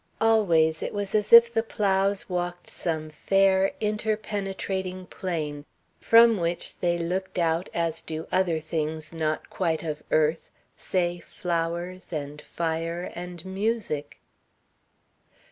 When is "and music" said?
13.13-14.19